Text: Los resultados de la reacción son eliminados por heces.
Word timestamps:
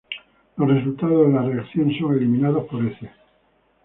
Los 0.57 0.67
resultados 0.67 1.27
de 1.27 1.33
la 1.33 1.43
reacción 1.43 1.93
son 1.99 2.15
eliminados 2.15 2.65
por 2.65 2.83
heces. 2.83 3.11